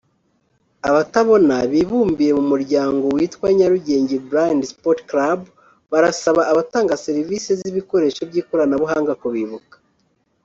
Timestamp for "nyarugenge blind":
3.57-4.61